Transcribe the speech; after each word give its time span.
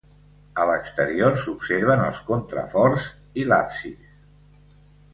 A 0.63 0.63
l'exterior, 0.69 1.37
s'observen 1.43 2.03
els 2.07 2.23
contraforts 2.31 3.09
i 3.45 3.49
l'absis. 3.53 4.21